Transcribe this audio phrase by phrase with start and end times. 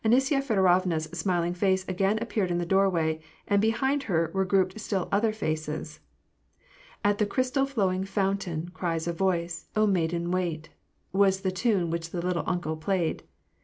[0.03, 4.45] Anisya Feodo Tovna's smiling face again appeared in the doorway, and be hind her were
[4.45, 5.99] grouped still other faces."
[7.05, 10.69] At the crystal flowing fountain Cries a voice, * O maiden, wait!
[10.83, 13.21] *'* was the tune which the "little uncle" played.